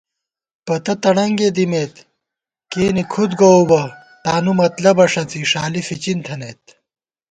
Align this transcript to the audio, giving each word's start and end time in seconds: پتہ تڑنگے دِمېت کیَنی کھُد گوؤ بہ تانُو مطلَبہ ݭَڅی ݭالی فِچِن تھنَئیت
پتہ 0.65 0.93
تڑنگے 1.03 1.49
دِمېت 1.55 1.93
کیَنی 2.71 3.03
کھُد 3.11 3.31
گوؤ 3.39 3.63
بہ 3.69 3.81
تانُو 4.23 4.51
مطلَبہ 4.61 5.05
ݭَڅی 5.11 5.41
ݭالی 5.51 5.81
فِچِن 5.87 6.17
تھنَئیت 6.25 6.63